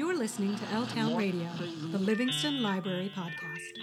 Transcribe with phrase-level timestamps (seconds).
[0.00, 1.46] You're listening to L Town Radio,
[1.92, 3.76] the Livingston Library Podcast.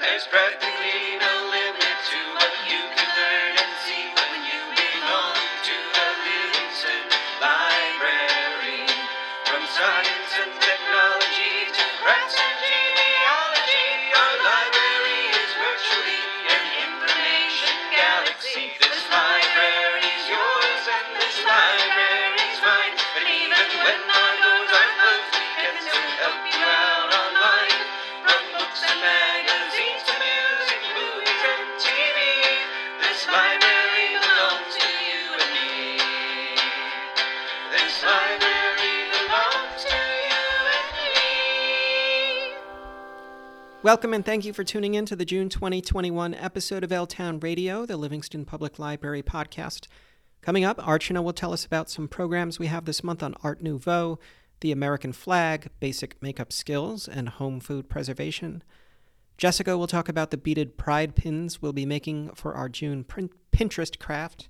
[0.00, 1.75] There's practically no limit
[43.86, 47.38] Welcome and thank you for tuning in to the June 2021 episode of L Town
[47.38, 49.86] Radio, the Livingston Public Library podcast.
[50.42, 53.62] Coming up, Archana will tell us about some programs we have this month on Art
[53.62, 54.18] Nouveau,
[54.58, 58.64] the American flag, basic makeup skills, and home food preservation.
[59.38, 63.96] Jessica will talk about the beaded pride pins we'll be making for our June Pinterest
[64.00, 64.48] craft.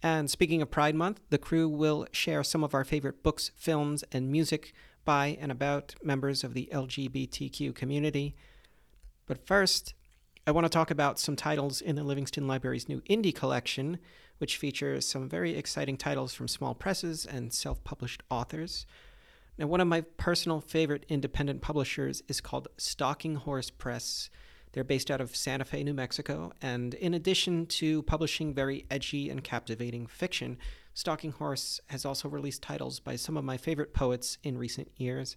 [0.00, 4.04] And speaking of Pride Month, the crew will share some of our favorite books, films,
[4.12, 4.72] and music
[5.04, 8.36] by and about members of the LGBTQ community.
[9.30, 9.94] But first,
[10.44, 14.00] I want to talk about some titles in the Livingston Library's new indie collection,
[14.38, 18.86] which features some very exciting titles from small presses and self published authors.
[19.56, 24.30] Now, one of my personal favorite independent publishers is called Stalking Horse Press.
[24.72, 29.30] They're based out of Santa Fe, New Mexico, and in addition to publishing very edgy
[29.30, 30.58] and captivating fiction,
[30.92, 35.36] Stalking Horse has also released titles by some of my favorite poets in recent years,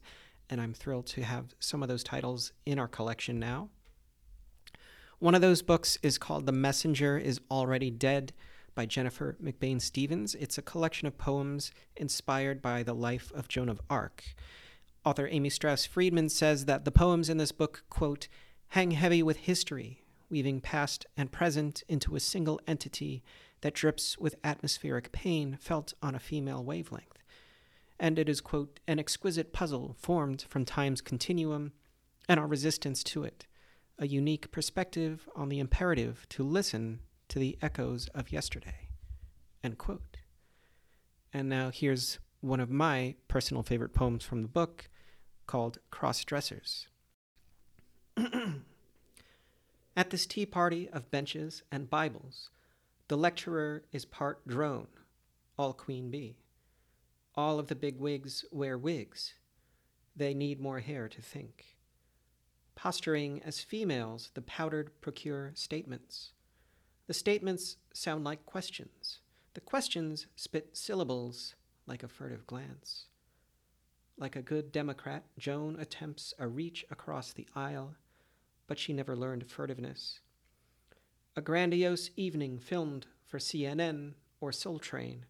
[0.50, 3.70] and I'm thrilled to have some of those titles in our collection now.
[5.24, 8.34] One of those books is called The Messenger is Already Dead
[8.76, 10.36] by Jennifer MacBain-Stephens.
[10.36, 14.26] It's a collection of poems inspired by the life of Joan of Arc.
[15.06, 18.28] Author Amy Strauss Friedman says that the poems in this book, quote,
[18.68, 23.24] hang heavy with history, weaving past and present into a single entity
[23.62, 27.24] that drips with atmospheric pain felt on a female wavelength.
[27.98, 31.72] And it is, quote, an exquisite puzzle formed from time's continuum
[32.28, 33.46] and our resistance to it,
[34.00, 37.00] a unique perspective on the imperative to listen
[37.30, 38.90] to the echoes of yesterday,
[39.64, 40.18] end quote.
[41.32, 44.90] And now here's one of my personal favorite poems from the book
[45.48, 46.88] called Cross Dressers.
[49.96, 52.50] At this tea party of benches and Bibles,
[53.08, 54.88] the lecturer is part drone,
[55.58, 56.38] all queen bee.
[57.36, 59.34] All of the big wigs wear wigs.
[60.16, 61.73] They need more hair to think.
[62.76, 66.32] Posturing as females, the powdered procure statements.
[67.08, 69.20] The statements sound like questions.
[69.54, 73.06] The questions spit syllables like a furtive glance.
[74.18, 77.96] Like a good Democrat, Joan attempts a reach across the aisle,
[78.68, 80.20] but she never learned furtiveness.
[81.36, 85.26] A grandiose evening filmed for CNN or Soul Train.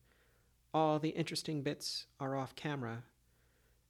[0.73, 3.03] All the interesting bits are off camera.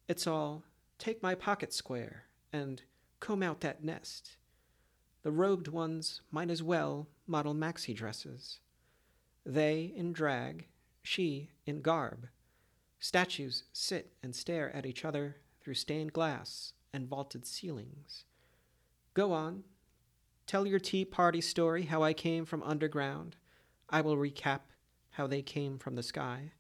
[0.08, 0.64] It's all
[1.00, 2.82] take my pocket square and
[3.24, 4.36] comb out that nest.
[5.22, 8.60] The robed ones might as well model maxi dresses.
[9.46, 10.68] They in drag,
[11.04, 12.28] she in garb.
[13.00, 18.26] Statues sit and stare at each other through stained glass and vaulted ceilings.
[19.14, 19.64] Go on.
[20.46, 23.38] Tell your tea party story how I came from underground.
[23.90, 24.60] I will recap
[25.12, 26.52] how they came from the sky.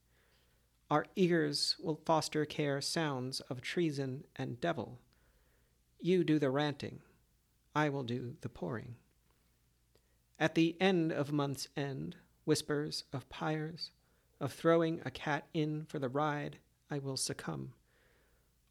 [0.89, 4.99] Our ears will foster care sounds of treason and devil.
[6.05, 6.99] You do the ranting.
[7.73, 8.95] I will do the pouring.
[10.37, 13.91] At the end of month's end, whispers of pyres,
[14.41, 16.57] of throwing a cat in for the ride,
[16.91, 17.71] I will succumb.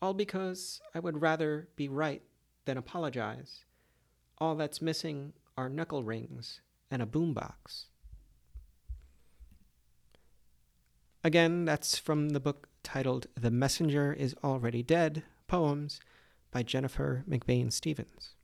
[0.02, 2.20] All because I would rather be right
[2.66, 3.64] than apologize.
[4.36, 6.60] All that's missing are knuckle rings
[6.90, 7.86] and a boombox.
[11.24, 15.98] Again, that's from the book titled The Messenger is Already Dead Poems
[16.52, 18.34] by Jennifer MacBain-Stephens.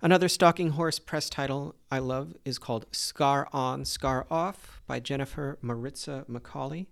[0.00, 5.58] Another Stalking Horse press title I love is called Scar On, Scar Off by Jennifer
[5.60, 6.86] Maritza McCauley,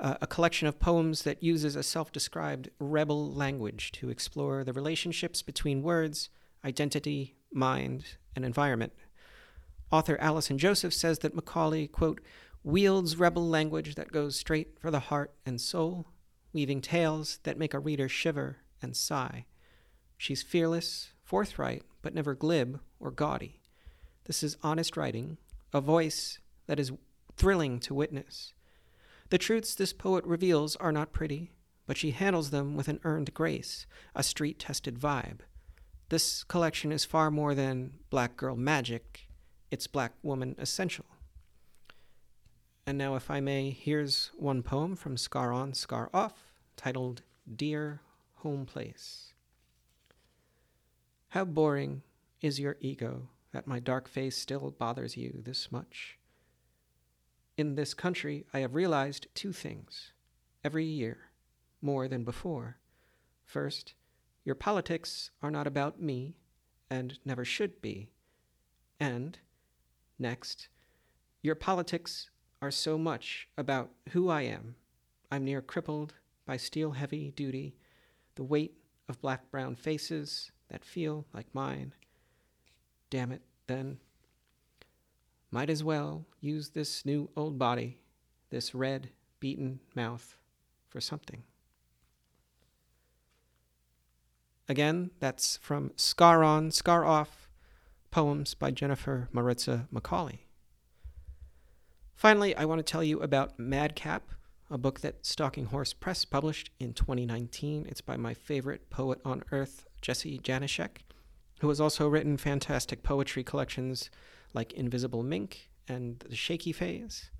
[0.00, 4.72] uh, a collection of poems that uses a self described rebel language to explore the
[4.72, 6.30] relationships between words,
[6.64, 8.94] identity, mind, and environment.
[9.90, 12.22] Author Allison Joseph says that McCauley, quote,
[12.64, 16.06] wields rebel language that goes straight for the heart and soul,
[16.54, 19.46] weaving tales that make a reader shiver and sigh.
[20.16, 23.60] She's fearless, forthright, but never glib or gaudy.
[24.24, 25.38] This is honest writing,
[25.72, 26.92] a voice that is
[27.36, 28.52] thrilling to witness.
[29.30, 31.52] The truths this poet reveals are not pretty,
[31.86, 35.40] but she handles them with an earned grace, a street tested vibe.
[36.08, 39.26] This collection is far more than black girl magic,
[39.70, 41.06] it's black woman essential.
[42.86, 47.22] And now, if I may, here's one poem from Scar On, Scar Off, titled
[47.56, 48.00] Dear
[48.42, 49.32] Home Place.
[51.28, 52.02] How boring
[52.40, 56.18] is your ego that my dark face still bothers you this much?
[57.56, 60.10] In this country, I have realized two things
[60.64, 61.30] every year,
[61.80, 62.78] more than before.
[63.44, 63.94] First,
[64.44, 66.34] your politics are not about me,
[66.90, 68.10] and never should be.
[68.98, 69.38] And,
[70.18, 70.66] next,
[71.42, 72.30] your politics
[72.60, 74.74] are so much about who I am.
[75.30, 77.76] I'm near crippled by steel heavy duty,
[78.34, 78.74] the weight
[79.08, 81.94] of black brown faces that feel like mine.
[83.10, 83.98] Damn it, then.
[85.50, 87.98] Might as well use this new old body,
[88.50, 90.36] this red, beaten mouth,
[90.88, 91.42] for something.
[94.68, 97.50] Again, that's from Scar On, Scar Off,
[98.10, 100.40] poems by Jennifer Maritza McCauley.
[102.14, 104.30] Finally, I want to tell you about Madcap,
[104.72, 107.84] a book that Stalking Horse Press published in 2019.
[107.90, 111.02] It's by my favorite poet on earth, Jesse Janeshek,
[111.60, 114.10] who has also written fantastic poetry collections
[114.54, 117.30] like Invisible Mink and The Shaky Phase.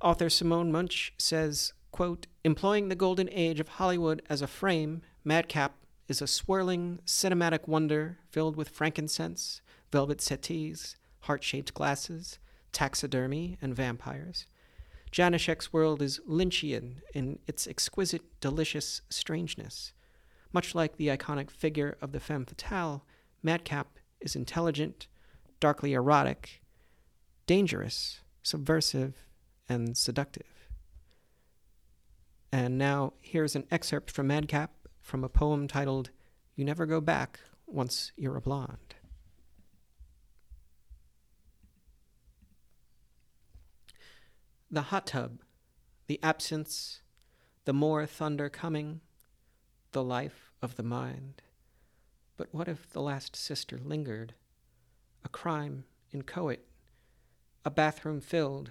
[0.00, 5.74] Author Simone Muench says, quote, Employing the golden age of Hollywood as a frame, Madcap
[6.06, 12.38] is a swirling cinematic wonder filled with frankincense, velvet settees, heart shaped glasses,
[12.70, 14.46] taxidermy, and vampires.
[15.16, 19.94] Janeshek's world is Lynchian in its exquisite, delicious strangeness.
[20.52, 23.02] Much like the iconic figure of the femme fatale,
[23.42, 25.06] Madcap is intelligent,
[25.58, 26.60] darkly erotic,
[27.46, 29.24] dangerous, subversive,
[29.70, 30.68] and seductive.
[32.52, 34.70] And now here's an excerpt from Madcap
[35.00, 36.10] from a poem titled
[36.56, 38.85] You Never Go Back Once You're a Blonde.
[44.70, 45.40] The hot tub,
[46.06, 47.00] the absence,
[47.64, 49.00] the more thunder coming,
[49.92, 51.42] the life of the mind.
[52.36, 54.34] But what if the last sister lingered?
[55.24, 56.66] A crime inchoate,
[57.64, 58.70] a bathroom filled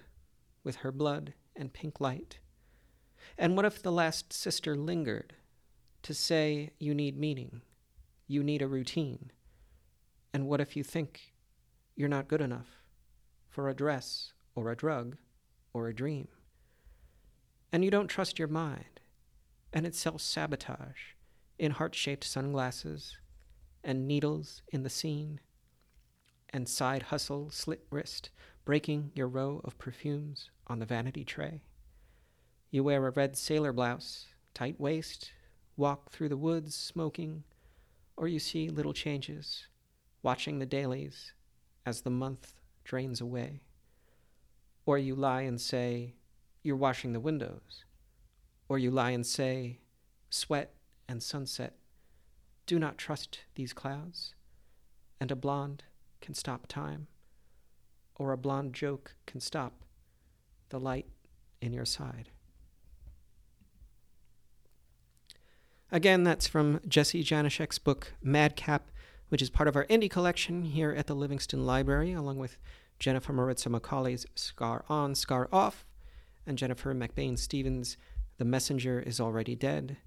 [0.63, 2.39] with her blood and pink light.
[3.37, 5.33] And what if the last sister lingered?
[6.05, 7.63] to say you need meaning,
[8.27, 9.31] you need a routine.
[10.31, 11.33] And what if you think
[11.95, 12.83] you're not good enough
[13.49, 15.17] for a dress or a drug
[15.75, 16.29] or a dream?
[17.73, 19.01] And you don't trust your mind,
[19.73, 21.13] and it's self sabotage
[21.59, 23.17] in heart shaped sunglasses
[23.83, 25.41] and needles in the scene
[26.53, 28.29] and side hustle slit wrist
[28.63, 31.61] breaking your row of perfumes on the vanity tray.
[32.71, 35.33] You wear a red sailor blouse, tight waist,
[35.75, 37.43] walk through the woods smoking,
[38.15, 39.67] or you see little changes,
[40.23, 41.33] watching the dailies
[41.85, 42.53] as the month
[42.85, 43.59] drains away.
[44.85, 46.15] Or you lie and say,
[46.63, 47.85] You're washing the windows.
[48.69, 49.79] Or you lie and say,
[50.29, 50.73] Sweat
[51.07, 51.75] and sunset.
[52.65, 54.33] Do not trust these clouds.
[55.19, 55.83] And a blonde
[56.21, 57.07] can stop time.
[58.15, 59.83] Or a blonde joke can stop
[60.69, 61.07] the light
[61.61, 62.29] in your side.
[65.91, 68.89] Again, that's from Jesse Janeshek's book Madcap,
[69.29, 72.57] which is part of our indie collection here at the Livingston Library, along with
[72.99, 75.85] Jennifer Maritza McCauley's Scar On, Scar Off,
[76.45, 77.97] and Jennifer MacBain-Stephens'
[78.37, 79.97] The Messenger is Already Dead.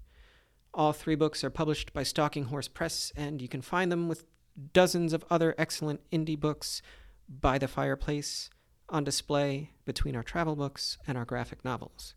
[0.73, 4.25] All three books are published by Stalking Horse Press, and you can find them with
[4.73, 6.81] dozens of other excellent indie books
[7.27, 8.49] by the fireplace
[8.89, 12.15] on display between our travel books and our graphic novels.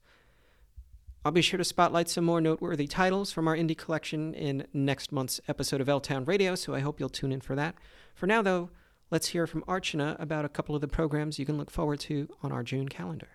[1.25, 5.13] I'll be sure to spotlight some more noteworthy titles from our indie collection in next
[5.13, 7.77] month's episode of L Town Radio, so I hope you'll tune in for that.
[8.15, 8.71] For now, though,
[9.13, 12.27] let's hear from Archana about a couple of the programs you can look forward to
[12.43, 13.29] on our June calendar.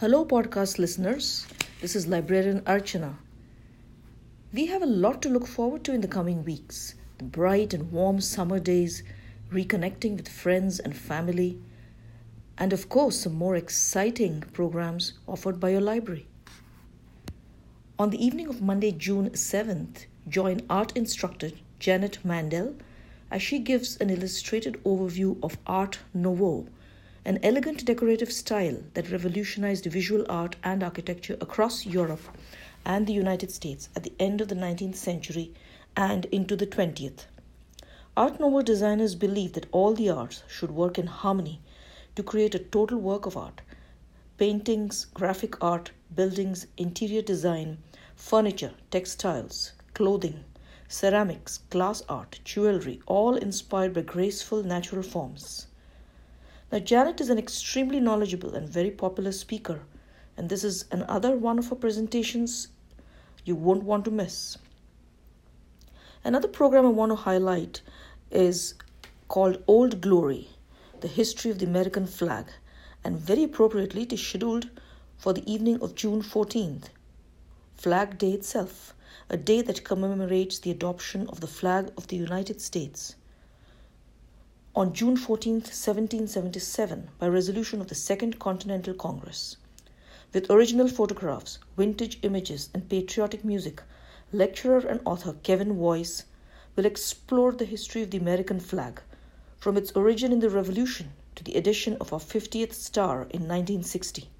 [0.00, 1.46] Hello, podcast listeners.
[1.80, 3.14] This is librarian Archana.
[4.52, 7.92] We have a lot to look forward to in the coming weeks the bright and
[7.92, 9.04] warm summer days,
[9.52, 11.60] reconnecting with friends and family
[12.58, 16.26] and of course, some more exciting programs offered by your library.
[18.00, 22.74] On the evening of Monday, June 7th, join art instructor Janet Mandel
[23.30, 26.66] as she gives an illustrated overview of Art Nouveau,
[27.24, 32.36] an elegant decorative style that revolutionized visual art and architecture across Europe
[32.84, 35.52] and the United States at the end of the 19th century
[35.96, 37.26] and into the 20th.
[38.16, 41.60] Art Nouveau designers believe that all the arts should work in harmony
[42.16, 43.60] to create a total work of art
[44.38, 47.78] paintings, graphic art, buildings, interior design,
[48.16, 50.44] furniture, textiles, clothing,
[50.88, 55.66] ceramics, glass art, jewelry, all inspired by graceful natural forms.
[56.72, 59.82] Now, Janet is an extremely knowledgeable and very popular speaker,
[60.36, 62.68] and this is another one of her presentations
[63.44, 64.56] you won't want to miss.
[66.24, 67.82] Another program I want to highlight
[68.30, 68.74] is
[69.28, 70.48] called Old Glory
[71.00, 72.46] The History of the American Flag,
[73.04, 74.70] and very appropriately, it is scheduled
[75.16, 76.84] for the evening of June 14th,
[77.76, 78.94] Flag Day itself,
[79.30, 83.14] a day that commemorates the adoption of the flag of the United States.
[84.74, 89.58] On June 14, 1777, by resolution of the Second Continental Congress.
[90.32, 93.82] With original photographs, vintage images, and patriotic music,
[94.32, 96.24] lecturer and author Kevin Woyce
[96.74, 99.02] will explore the history of the American flag
[99.58, 104.30] from its origin in the Revolution to the addition of our 50th star in 1960.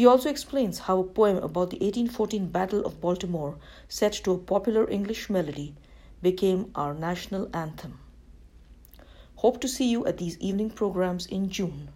[0.00, 4.38] He also explains how a poem about the 1814 Battle of Baltimore, set to a
[4.38, 5.74] popular English melody,
[6.22, 7.98] became our national anthem.
[9.34, 11.90] Hope to see you at these evening programs in June.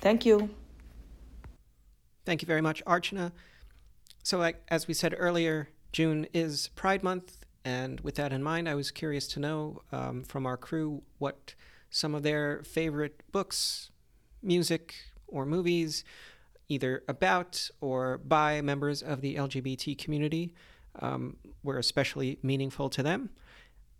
[0.00, 0.50] Thank you.
[2.26, 3.30] Thank you very much, Archana.
[4.24, 8.68] So, like, as we said earlier, June is Pride Month, and with that in mind,
[8.68, 11.54] I was curious to know um, from our crew what
[11.88, 13.92] some of their favorite books,
[14.42, 14.96] music,
[15.28, 16.02] or movies,
[16.68, 20.54] either about or by members of the LGBT community,
[21.00, 23.30] um, were especially meaningful to them.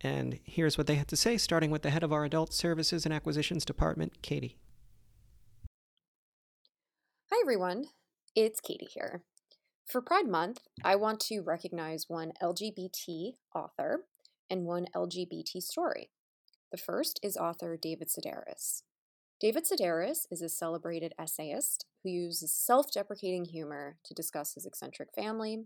[0.00, 3.04] And here's what they had to say, starting with the head of our Adult Services
[3.04, 4.58] and Acquisitions Department, Katie.
[7.32, 7.86] Hi, everyone.
[8.36, 9.22] It's Katie here.
[9.86, 14.04] For Pride Month, I want to recognize one LGBT author
[14.50, 16.10] and one LGBT story.
[16.70, 18.82] The first is author David Sedaris.
[19.44, 25.10] David Sedaris is a celebrated essayist who uses self deprecating humor to discuss his eccentric
[25.14, 25.64] family,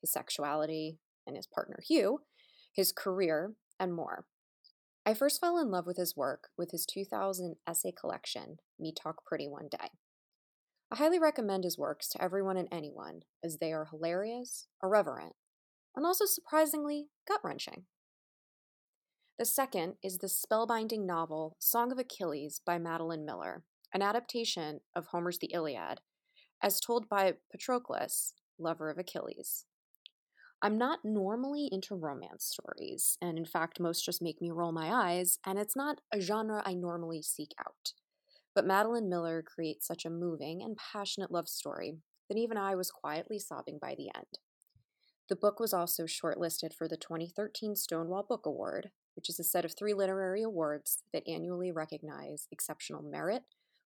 [0.00, 0.96] his sexuality,
[1.26, 2.22] and his partner Hugh,
[2.72, 4.24] his career, and more.
[5.04, 9.22] I first fell in love with his work with his 2000 essay collection, Me Talk
[9.26, 9.90] Pretty One Day.
[10.90, 15.34] I highly recommend his works to everyone and anyone, as they are hilarious, irreverent,
[15.94, 17.84] and also surprisingly gut wrenching.
[19.40, 25.06] The second is the spellbinding novel Song of Achilles by Madeline Miller, an adaptation of
[25.06, 26.02] Homer's The Iliad,
[26.62, 29.64] as told by Patroclus, lover of Achilles.
[30.60, 34.92] I'm not normally into romance stories, and in fact, most just make me roll my
[34.92, 37.94] eyes, and it's not a genre I normally seek out.
[38.54, 41.94] But Madeline Miller creates such a moving and passionate love story
[42.28, 44.38] that even I was quietly sobbing by the end.
[45.30, 48.90] The book was also shortlisted for the 2013 Stonewall Book Award,
[49.20, 53.42] which is a set of three literary awards that annually recognize exceptional merit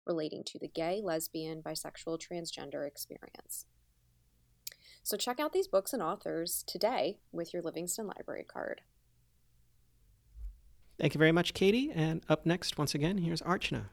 [0.07, 3.67] relating to the gay, lesbian, bisexual, transgender experience.
[5.03, 8.83] So check out these books and authors today with your Livingston Library card.
[11.01, 11.91] Thank you very much, Katie.
[11.93, 13.87] And up next, once again, here's Archana.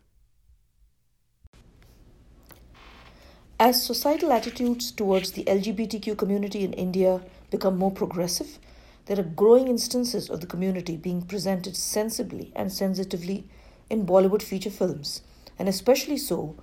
[3.59, 7.19] As societal attitudes towards the LGBTQ community in India
[7.49, 8.59] become more progressive,
[9.05, 13.45] there are growing instances of the community being presented sensibly and sensitively
[13.89, 15.21] in Bollywood feature films,
[15.57, 16.55] and especially so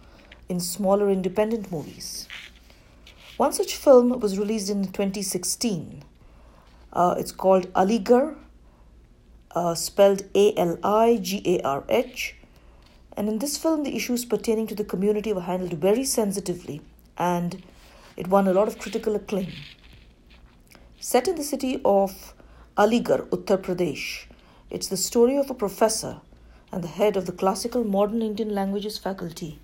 [0.48, 2.28] in smaller independent movies.
[3.36, 6.02] One such film was released in 2016.
[6.92, 8.36] Uh, it's called Aligarh,
[9.52, 12.34] uh, spelled A L I G A R H.
[13.16, 16.80] And in this film, the issues pertaining to the community were handled very sensitively
[17.16, 17.62] and
[18.16, 19.52] it won a lot of critical acclaim.
[21.00, 22.34] Set in the city of
[22.76, 24.26] Aligarh, Uttar Pradesh,
[24.68, 26.20] it's the story of a professor
[26.72, 29.60] and the head of the classical modern Indian languages faculty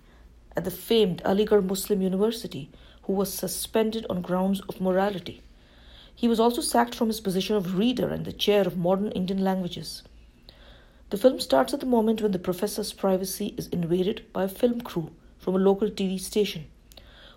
[0.56, 2.70] at the famed Aligarh Muslim University
[3.02, 5.42] who was suspended on grounds of morality.
[6.14, 9.42] He was also sacked from his position of reader and the chair of modern Indian
[9.42, 10.04] languages.
[11.10, 14.82] The film starts at the moment when the professor's privacy is invaded by a film
[14.82, 15.10] crew
[15.40, 16.66] from a local TV station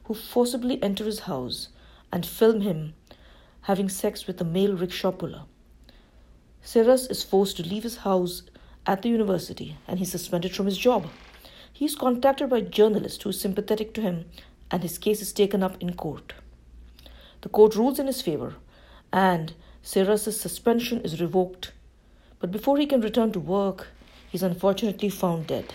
[0.04, 1.70] who forcibly enter his house
[2.14, 2.94] and film him
[3.68, 5.42] having sex with a male rickshaw puller.
[6.64, 8.44] Siras is forced to leave his house
[8.86, 11.06] at the university and he's suspended from his job.
[11.74, 14.24] He is contacted by a journalist who is sympathetic to him
[14.72, 16.34] and his case is taken up in court.
[17.42, 18.56] The court rules in his favor
[19.12, 21.74] and Siras's suspension is revoked
[22.40, 23.88] but before he can return to work,
[24.30, 25.74] he's unfortunately found dead.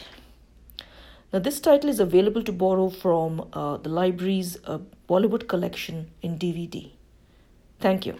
[1.30, 4.78] Now, this title is available to borrow from uh, the library's uh,
[5.10, 6.92] Bollywood collection in DVD.
[7.82, 8.16] Thank you.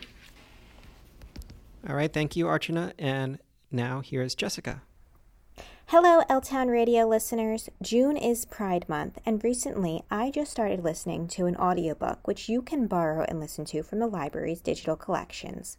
[1.88, 2.92] All right, thank you, Archana.
[2.98, 3.38] And
[3.70, 4.82] now here's Jessica.
[5.86, 7.68] Hello, L Town Radio listeners.
[7.82, 12.62] June is Pride Month, and recently I just started listening to an audiobook which you
[12.62, 15.76] can borrow and listen to from the library's digital collections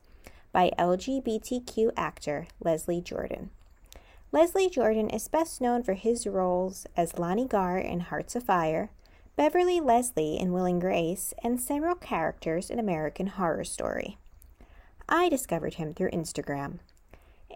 [0.52, 3.50] by LGBTQ actor Leslie Jordan.
[4.32, 8.92] Leslie Jordan is best known for his roles as Lonnie Garr in Hearts Afire,
[9.36, 14.20] Beverly Leslie in Will and Grace, and several characters in American Horror Story.
[15.10, 16.78] I discovered him through Instagram.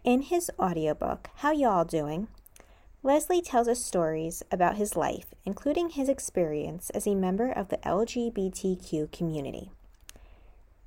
[0.03, 2.29] In his audiobook, How Y'all Doing?
[3.03, 7.77] Leslie tells us stories about his life, including his experience as a member of the
[7.77, 9.69] LGBTQ community.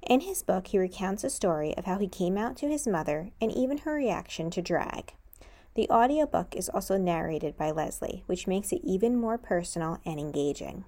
[0.02, 3.30] In his book, he recounts a story of how he came out to his mother
[3.40, 5.12] and even her reaction to drag.
[5.74, 10.84] The audiobook is also narrated by Leslie, which makes it even more personal and engaging.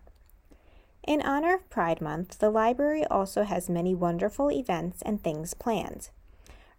[1.07, 6.11] In honor of Pride Month, the library also has many wonderful events and things planned.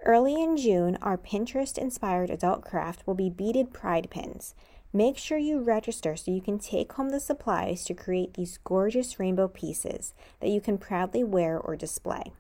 [0.06, 4.54] Early in June, our Pinterest inspired adult craft will be beaded pride pins.
[4.92, 9.18] Make sure you register so you can take home the supplies to create these gorgeous
[9.18, 12.34] rainbow pieces that you can proudly wear or display.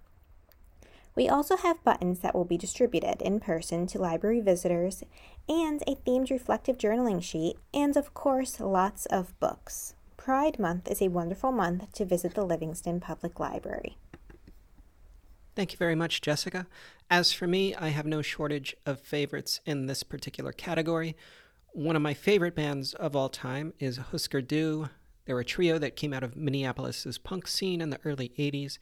[1.16, 5.04] We also have buttons that will be distributed in person to library visitors,
[5.48, 9.94] and a themed reflective journaling sheet, and of course, lots of books.
[10.18, 13.98] Pride Month is a wonderful month to visit the Livingston Public Library.
[15.56, 16.66] Thank you very much, Jessica.
[17.12, 21.16] As for me, I have no shortage of favorites in this particular category.
[21.74, 24.90] One of my favorite bands of all time is Husker Du.
[25.26, 28.80] They're a trio that came out of Minneapolis's punk scene in the early 80s.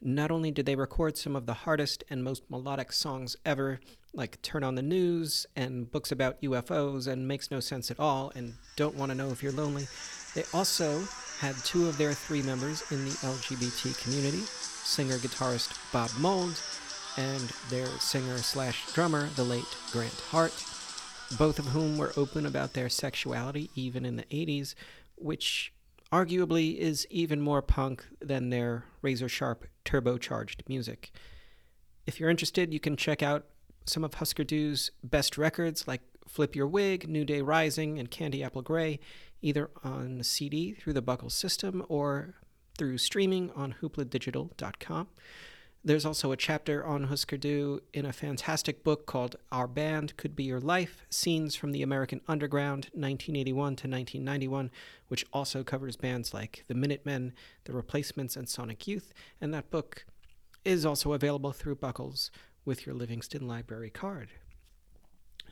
[0.00, 3.80] Not only did they record some of the hardest and most melodic songs ever,
[4.12, 8.32] like Turn on the News and books about UFOs and Makes No Sense at All
[8.34, 9.86] and Don't Want to Know If You're Lonely,
[10.34, 11.02] they also
[11.40, 14.42] had two of their three members in the LGBT community
[14.86, 16.60] singer guitarist Bob Mould
[17.16, 20.52] and their singer slash drummer, the late Grant Hart,
[21.38, 24.74] both of whom were open about their sexuality even in the 80s,
[25.16, 25.72] which
[26.12, 31.10] arguably is even more punk than their razor sharp turbocharged music.
[32.06, 33.46] If you're interested, you can check out
[33.84, 38.42] some of Husker Du's best records like Flip Your Wig, New Day Rising, and Candy
[38.42, 38.98] Apple Gray,
[39.42, 42.34] either on CD through the Buckle system or
[42.76, 45.08] through streaming on hoopladigital.com.
[45.86, 50.34] There's also a chapter on Husker Du in a fantastic book called Our Band Could
[50.34, 54.72] Be Your Life Scenes from the American Underground, 1981 to 1991,
[55.06, 57.34] which also covers bands like the Minutemen,
[57.66, 59.14] the Replacements, and Sonic Youth.
[59.40, 60.04] And that book
[60.64, 62.30] is also available through BCCLS
[62.64, 64.30] with your Livingston Library card.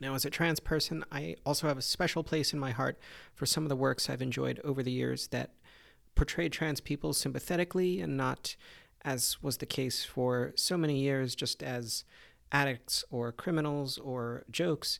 [0.00, 2.98] Now, as a trans person, I also have a special place in my heart
[3.36, 5.52] for some of the works I've enjoyed over the years that
[6.16, 8.56] portrayed trans people sympathetically and not,
[9.04, 12.04] as was the case for so many years, just as
[12.50, 14.98] addicts or criminals or jokes.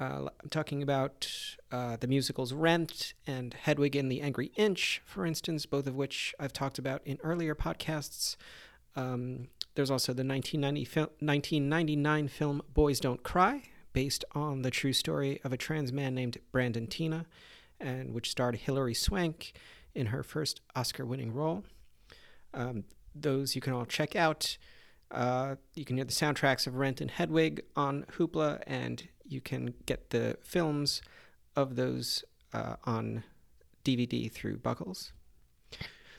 [0.00, 1.28] Uh, I'm talking about
[1.70, 6.34] uh, the musicals Rent and Hedwig and the Angry Inch, for instance, both of which
[6.40, 8.36] I've talked about in earlier podcasts.
[8.96, 14.92] Um, there's also the 1990 fil- 1999 film Boys Don't Cry, based on the true
[14.92, 17.26] story of a trans man named Brandon Teena,
[17.78, 19.52] and which starred Hilary Swank
[19.94, 21.64] in her first Oscar winning role.
[22.54, 24.56] Um, those you can all check out.
[25.10, 29.74] Uh, you can hear the soundtracks of Rent and Hedwig on Hoopla, and you can
[29.84, 31.02] get the films
[31.54, 33.24] of those uh, on
[33.84, 35.12] DVD through BCCLS.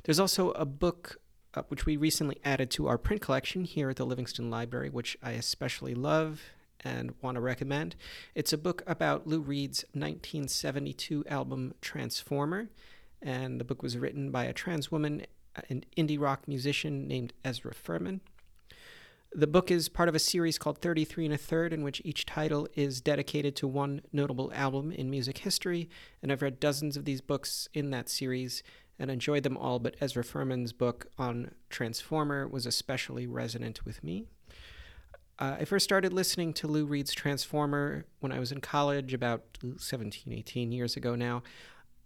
[0.03, 1.21] There's also a book
[1.55, 5.17] uh, which we recently added to our print collection here at the Livingston Library, which
[5.23, 6.41] I especially love
[6.81, 7.95] and want to recommend.
[8.35, 12.69] It's a book about Lou Reed's 1972 album Transformer
[13.23, 15.25] and the book was written by a trans woman,
[15.69, 18.21] an indie rock musician named Ezra Furman.
[19.35, 22.25] The book is part of a series called 33 and a Third, in which each
[22.25, 25.89] title is dedicated to one notable album in music history.
[26.21, 28.61] And I've read dozens of these books in that series
[28.99, 34.27] and enjoyed them all, but Ezra Furman's book on Transformer was especially resonant with me.
[35.39, 39.43] Uh, I first started listening to Lou Reed's Transformer when I was in college, about
[39.77, 41.41] 17, 18 years ago now.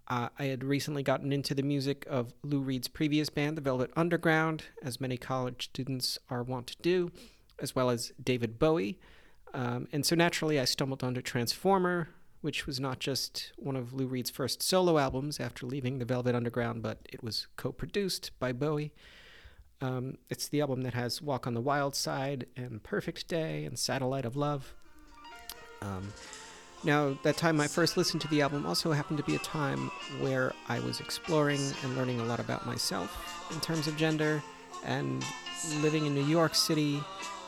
[0.10, 3.91] Uh, I had recently gotten into the music of Lou Reed's previous band, the Velvet
[3.96, 7.12] Underground, as many college students are wont to do,
[7.60, 9.00] as well as David Bowie.
[9.54, 14.08] Um, and so naturally, I stumbled onto Transformer, which was not just one of Lou
[14.08, 18.54] Reed's first solo albums after leaving the Velvet Underground, but it was co produced by
[18.54, 18.93] Bowie.
[19.82, 23.78] Um, it's the album that has Walk on the Wild Side and Perfect Day and
[23.78, 24.74] Satellite of Love.
[25.82, 26.13] Um,
[26.84, 29.91] now, that time I first listened to the album also happened to be a time
[30.20, 34.41] where I was exploring and learning a lot about myself in terms of gender
[34.86, 35.24] and
[35.82, 37.02] living in New York City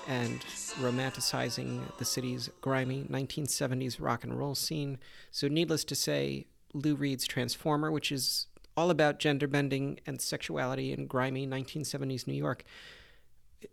[0.08, 0.39] and
[0.80, 4.98] romanticizing the city's grimy 1970s rock and roll scene.
[5.32, 10.91] So, needless to say, Lou Reed's Transformer, which is all about gender bending and sexuality
[10.91, 12.63] in grimy 1970s New York,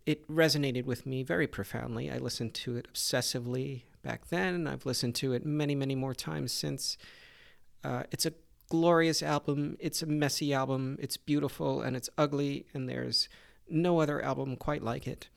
[0.05, 2.11] it resonated with me very profoundly.
[2.11, 4.67] I listened to it obsessively back then.
[4.67, 6.99] I've listened to it many, many more times since.
[7.85, 8.33] Uh, it's a
[8.69, 9.77] glorious album.
[9.81, 10.97] It's a messy album.
[11.01, 13.29] It's beautiful and it's ugly, and there's
[13.69, 15.29] no other album quite like it.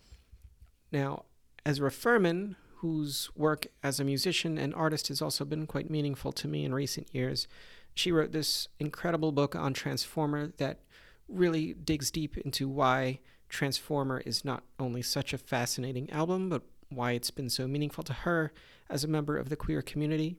[0.91, 1.25] Now,
[1.65, 6.47] Ezra Furman, whose work as a musician and artist has also been quite meaningful to
[6.47, 7.47] me in recent years,
[7.93, 10.79] she wrote this incredible book on Transformer that
[11.27, 17.11] really digs deep into why Transformer is not only such a fascinating album, but why
[17.11, 18.51] it's been so meaningful to her
[18.89, 20.37] as a member of the queer community.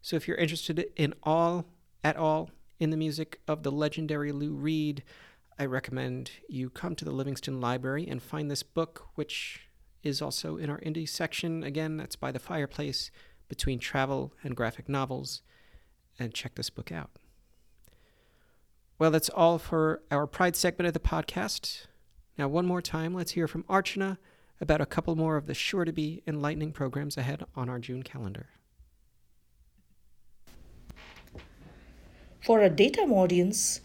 [0.00, 1.66] So if you're interested in all,
[2.04, 5.02] at all, in the music of the legendary Lou Reed,
[5.58, 9.68] I recommend you come to the Livingston Library and find this book, which
[10.02, 11.62] is also in our indie section.
[11.62, 13.10] Again, that's by the fireplace
[13.48, 15.42] between travel and graphic novels.
[16.18, 17.10] And check this book out.
[18.98, 21.86] Well, that's all for our Pride segment of the podcast.
[22.38, 24.18] Now, one more time, let's hear from Archana
[24.60, 28.02] about a couple more of the sure to be enlightening programs ahead on our June
[28.02, 28.50] calendar.
[32.42, 33.82] For our daytime audience,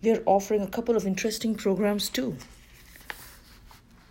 [0.00, 2.36] we are offering a couple of interesting programs too.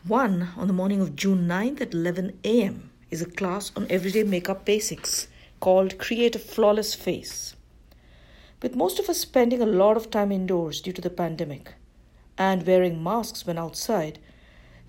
[0.06, 2.90] One on the morning of June 9th at 11 a.m.
[3.10, 5.30] is a class on everyday makeup basics
[5.62, 7.56] called Create a Flawless Face.
[8.62, 11.76] With most of us spending a lot of time indoors due to the pandemic
[12.38, 14.20] and wearing masks when outside,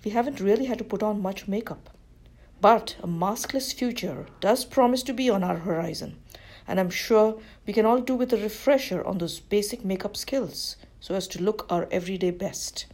[0.03, 1.91] we haven't really had to put on much makeup.
[2.59, 6.17] But a maskless future does promise to be on our horizon,
[6.67, 10.75] and I'm sure we can all do with a refresher on those basic makeup skills
[10.99, 12.85] so as to look our everyday best.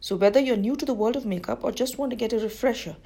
[0.00, 2.38] So, whether you're new to the world of makeup or just want to get a
[2.38, 2.96] refresher,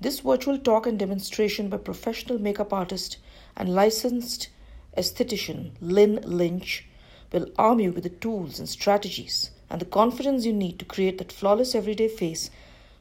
[0.00, 3.18] this virtual talk and demonstration by professional makeup artist
[3.56, 4.48] and licensed
[4.96, 6.88] esthetician Lynn Lynch
[7.32, 11.18] will arm you with the tools and strategies and the confidence you need to create
[11.18, 12.50] that flawless everyday face,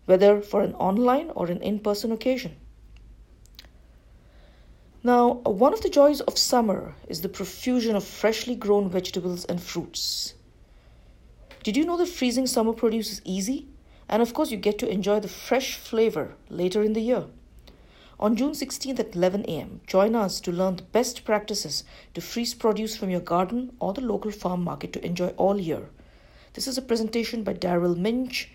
[0.05, 2.55] whether for an online or an in person occasion.
[5.03, 9.59] Now, one of the joys of summer is the profusion of freshly grown vegetables and
[9.59, 10.35] fruits.
[11.63, 13.67] Did you know that freezing summer produce is easy?
[14.07, 17.25] And of course, you get to enjoy the fresh flavor later in the year.
[18.19, 21.83] On June 16th at 11 a.m., join us to learn the best practices
[22.13, 25.89] to freeze produce from your garden or the local farm market to enjoy all year.
[26.53, 28.49] This is a presentation by Daryl Minch,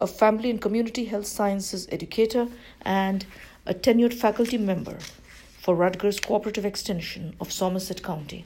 [0.00, 2.46] a family and community health sciences educator
[2.82, 3.26] and
[3.66, 4.98] a tenured faculty member
[5.62, 8.44] for Rutgers Cooperative Extension of Somerset County.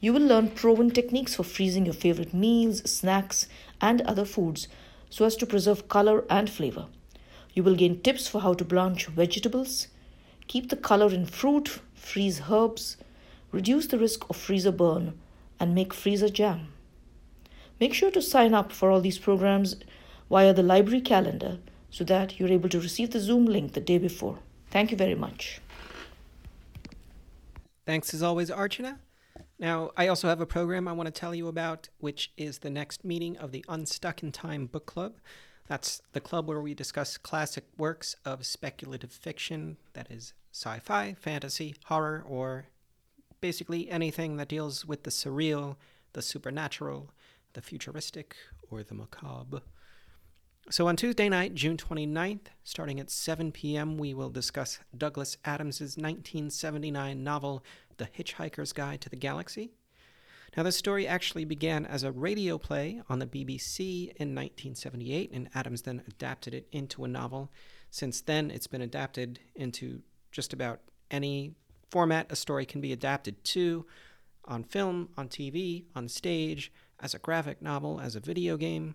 [0.00, 3.46] You will learn proven techniques for freezing your favorite meals, snacks,
[3.78, 4.66] and other foods
[5.10, 6.86] so as to preserve color and flavor.
[7.52, 9.88] You will gain tips for how to blanch vegetables,
[10.48, 12.96] keep the color in fruit, freeze herbs,
[13.52, 15.20] reduce the risk of freezer burn,
[15.60, 16.68] and make freezer jam.
[17.78, 19.76] Make sure to sign up for all these programs
[20.30, 21.58] via the library calendar
[21.90, 24.38] so that you're able to receive the Zoom link the day before.
[24.70, 25.60] Thank you very much.
[27.86, 28.98] Thanks as always, Archana.
[29.58, 32.70] Now, I also have a program I want to tell you about, which is the
[32.70, 35.16] next meeting of the Unstuck in Time Book Club.
[35.68, 41.14] That's the club where we discuss classic works of speculative fiction, that is, sci fi,
[41.18, 42.66] fantasy, horror, or
[43.40, 45.76] basically anything that deals with the surreal,
[46.14, 47.10] the supernatural,
[47.52, 48.34] the futuristic,
[48.70, 49.62] or the macabre.
[50.70, 55.98] So on Tuesday night, June 29th, starting at 7 p.m., we will discuss Douglas Adams's
[55.98, 57.62] 1979 novel,
[57.98, 59.72] The Hitchhiker's Guide to the Galaxy.
[60.56, 65.50] Now, this story actually began as a radio play on the BBC in 1978, and
[65.54, 67.52] Adams then adapted it into a novel.
[67.90, 70.00] Since then, it's been adapted into
[70.32, 71.56] just about any
[71.90, 73.84] format a story can be adapted to
[74.46, 78.94] on film, on TV, on stage, as a graphic novel, as a video game.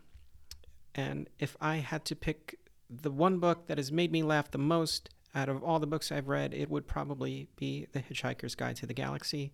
[0.95, 4.57] And if I had to pick the one book that has made me laugh the
[4.57, 8.77] most out of all the books I've read, it would probably be The Hitchhiker's Guide
[8.77, 9.53] to the Galaxy.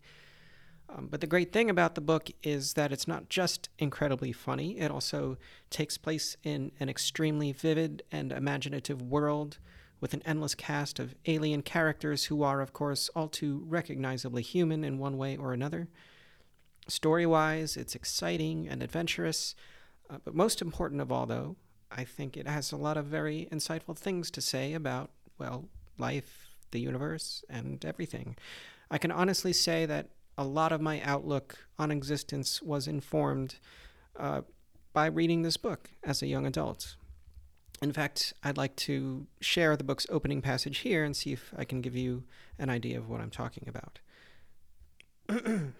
[0.89, 4.77] Um, but the great thing about the book is that it's not just incredibly funny,
[4.79, 5.37] it also
[5.69, 9.57] takes place in an extremely vivid and imaginative world
[9.99, 14.83] with an endless cast of alien characters who are, of course, all too recognizably human
[14.83, 15.87] in one way or another.
[16.87, 19.55] Story wise, it's exciting and adventurous.
[20.09, 21.55] Uh, but most important of all, though,
[21.91, 25.65] I think it has a lot of very insightful things to say about, well,
[25.97, 28.35] life, the universe, and everything.
[28.91, 33.55] I can honestly say that a lot of my outlook on existence was informed
[34.17, 34.41] uh,
[34.93, 36.95] by reading this book as a young adult.
[37.81, 41.65] In fact, I'd like to share the book's opening passage here and see if I
[41.65, 42.23] can give you
[42.57, 43.99] an idea of what I'm talking about.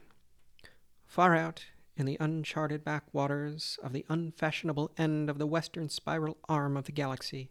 [1.06, 1.66] Far out
[1.98, 6.92] in the uncharted backwaters of the unfashionable end of the western spiral arm of the
[6.92, 7.50] galaxy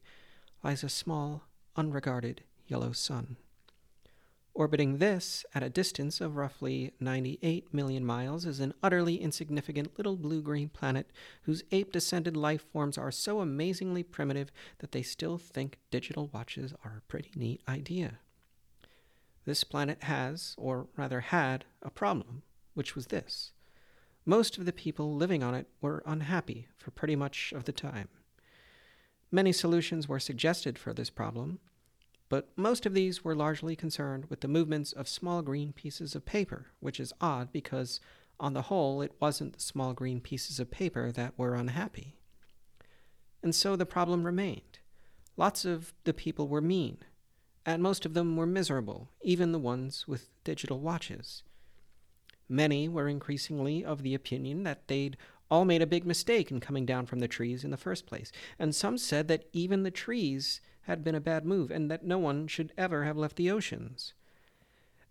[0.62, 1.44] lies a small,
[1.76, 3.36] unregarded yellow sun.
[4.56, 10.16] Orbiting this at a distance of roughly 98 million miles is an utterly insignificant little
[10.16, 11.10] blue green planet
[11.42, 16.72] whose ape descended life forms are so amazingly primitive that they still think digital watches
[16.84, 18.20] are a pretty neat idea.
[19.44, 22.42] This planet has, or rather had, a problem,
[22.74, 23.50] which was this.
[24.26, 28.08] Most of the people living on it were unhappy for pretty much of the time.
[29.30, 31.58] Many solutions were suggested for this problem,
[32.30, 36.24] but most of these were largely concerned with the movements of small green pieces of
[36.24, 38.00] paper, which is odd because,
[38.40, 42.16] on the whole, it wasn't the small green pieces of paper that were unhappy.
[43.42, 44.78] And so the problem remained.
[45.36, 46.98] Lots of the people were mean,
[47.66, 51.42] and most of them were miserable, even the ones with digital watches.
[52.48, 55.16] Many were increasingly of the opinion that they'd
[55.50, 58.32] all made a big mistake in coming down from the trees in the first place,
[58.58, 62.18] and some said that even the trees had been a bad move and that no
[62.18, 64.14] one should ever have left the oceans.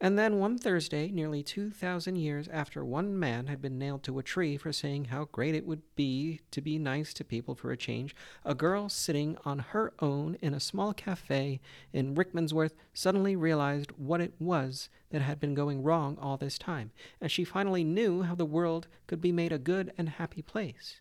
[0.04, 4.24] And then one Thursday, nearly 2,000 years after one man had been nailed to a
[4.24, 7.78] tree for saying how great it would be to be nice to people for a
[7.78, 8.14] change,
[8.44, 11.62] a girl sitting on her own in a small cafe
[11.94, 16.92] in Rickmansworth suddenly realized what it was that had been going wrong all this time,
[17.22, 21.00] and she finally knew how the world could be made a good and happy place.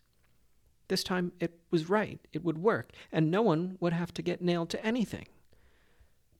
[0.87, 4.41] This time it was right, it would work, and no one would have to get
[4.41, 5.25] nailed to anything.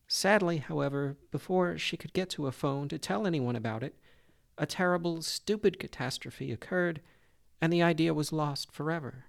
[0.06, 3.96] Sadly, however, before she could get to a phone to tell anyone about it,
[4.58, 7.00] a terrible, stupid catastrophe occurred,
[7.60, 9.24] and the idea was lost forever.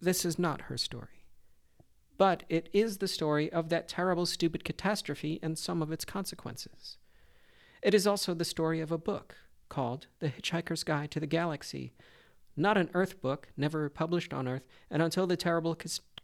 [0.00, 1.24] This is not her story.
[2.18, 6.98] But it is the story of that terrible, stupid catastrophe and some of its consequences.
[7.82, 9.36] It is also the story of a book
[9.68, 11.92] called The Hitchhiker's Guide to the Galaxy,
[12.56, 15.74] not an Earth book, never published on Earth, and until the terrible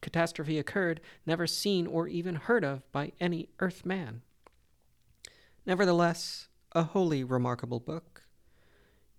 [0.03, 4.21] catastrophe occurred, never seen or even heard of by any Earth man.
[5.65, 8.25] Nevertheless, a wholly remarkable book.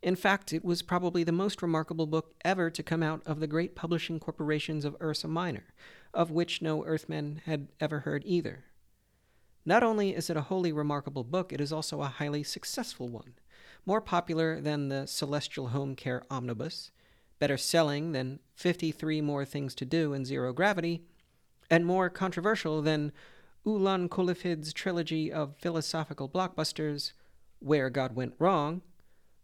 [0.02, 3.48] In fact, it was probably the most remarkable book ever to come out of the
[3.48, 5.74] great publishing corporations of Ursa Minor,
[6.14, 8.66] of which no Earthmen had ever heard either.
[9.66, 13.36] Not only is it a wholly remarkable book, it is also a highly successful one,
[13.86, 16.92] more popular than the Celestial Home Care Omnibus,
[17.44, 21.04] better selling than 53 More Things to Do in Zero Gravity,
[21.70, 23.12] and more controversial than
[23.68, 27.12] Oolon Colluphid's trilogy of philosophical blockbusters,
[27.60, 28.82] Where God Went Wrong,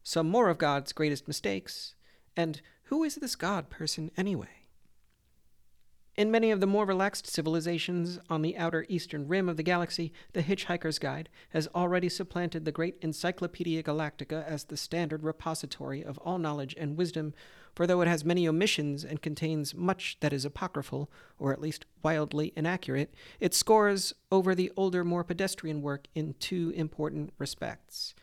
[0.02, 1.96] Some More of God's Greatest Mistakes,
[2.38, 4.60] and Who is This God Person Anyway?
[6.16, 10.14] In many of the more relaxed civilizations on the outer eastern rim of the galaxy,
[10.32, 16.18] The Hitchhiker's Guide has already supplanted the great Encyclopedia Galactica as the standard repository of
[16.20, 17.34] all knowledge and wisdom,
[17.76, 21.86] for though it has many omissions and contains much that is apocryphal, or at least
[22.04, 28.14] wildly inaccurate, it scores over the older, more pedestrian work in two important respects.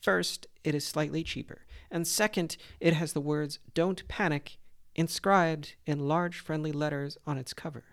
[0.00, 4.58] First, it is slightly cheaper, and second, it has the words Don't Panic
[4.94, 7.84] inscribed in large friendly letters on its cover.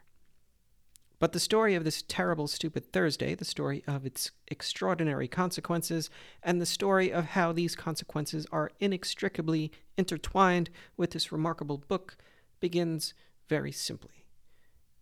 [1.20, 6.12] But the story of this terrible, stupid Thursday, the story of its extraordinary consequences,
[6.44, 12.18] and the story of how these consequences are inextricably intertwined with this remarkable book
[12.60, 13.16] begins
[13.50, 14.26] very simply.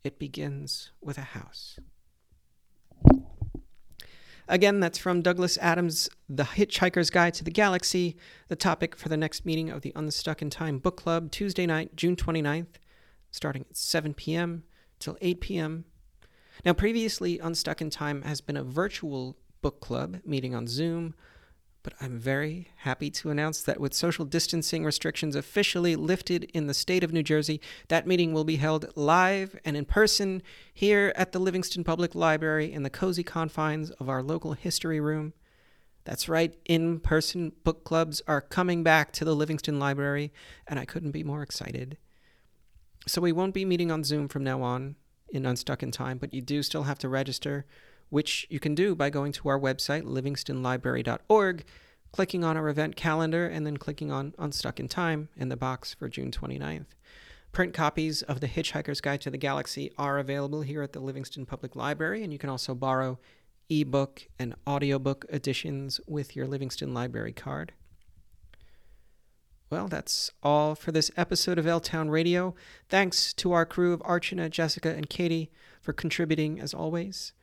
[0.05, 1.79] It begins with a house.
[4.47, 8.15] Again, that's from Douglas Adams' The Hitchhiker's Guide to the Galaxy,
[8.47, 11.95] the topic for the next meeting of the Unstuck in Time Book Club, Tuesday night,
[11.95, 12.75] June 29th,
[13.31, 14.63] starting at 7 p.m.
[14.99, 15.85] till 8 p.m.
[16.63, 21.15] Now, previously, Unstuck in Time has been a virtual book club meeting on Zoom,
[21.83, 26.73] but I'm very happy to announce that with social distancing restrictions officially lifted in the
[26.73, 30.41] state of New Jersey, that meeting will be held live and in person
[30.73, 35.33] here at the Livingston Public Library in the cozy confines of our local history room.
[36.05, 40.31] That's right, in person book clubs are coming back to the Livingston Library,
[40.67, 41.97] and I couldn't be more excited.
[43.07, 44.95] So we won't be meeting on Zoom from now on
[45.29, 47.65] in Unstuck in Time, but you do still have to register
[48.09, 51.63] which you can do by going to our website, livingstonlibrary.org,
[52.11, 55.93] clicking on our event calendar, and then clicking on Unstuck in Time in the box
[55.93, 56.85] for June 29th.
[57.51, 61.45] Print copies of The Hitchhiker's Guide to the Galaxy are available here at the Livingston
[61.45, 63.17] Public Library, and you can also borrow
[63.69, 67.73] ebook and audiobook editions with your Livingston Library card.
[69.69, 72.53] Well, that's all for this episode of L Town Radio.
[72.87, 75.51] Thanks to our crew of Archana, Jessica, and Katie
[75.81, 77.33] for contributing as always.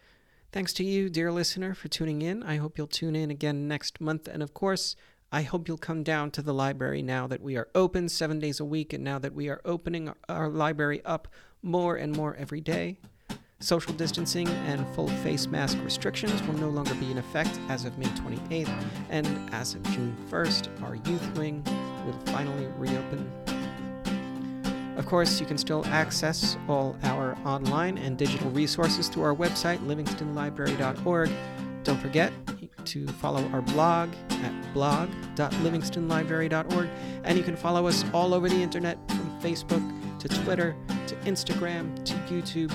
[0.53, 2.43] Thanks to you, dear listener, for tuning in.
[2.43, 4.29] I hope you'll tune in again next month.
[4.29, 4.95] And of course,
[5.33, 8.61] I hope you'll come down to the library now that we are open seven days
[8.61, 11.27] a week and now that we are opening our library up
[11.63, 12.99] more and more every day.
[13.59, 17.97] Social distancing and full face mask restrictions will no longer be in effect as of
[17.97, 21.65] May 28th, and as of June 1st, our youth wing
[22.05, 23.33] will finally reopen.
[24.97, 29.85] Of course, you can still access all our online and digital resources through our website,
[29.87, 31.31] livingstonlibrary.org.
[31.83, 32.33] Don't forget
[32.85, 36.89] to follow our blog at blog.livingstonlibrary.org,
[37.25, 42.05] and you can follow us all over the internet from Facebook to Twitter to Instagram
[42.05, 42.73] to YouTube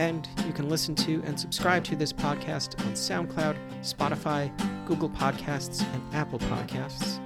[0.00, 4.50] and you can listen to and subscribe to this podcast on SoundCloud, Spotify,
[4.86, 7.20] Google Podcasts, and Apple Podcasts.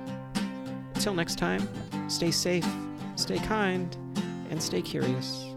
[1.05, 1.69] Until next time,
[2.09, 2.67] stay safe,
[3.17, 3.95] stay kind,
[4.49, 5.54] and stay curious.